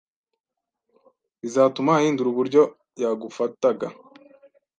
bizatuma 1.41 1.91
ahindura 1.99 2.27
uburyo 2.29 2.61
yagufataga 3.01 3.87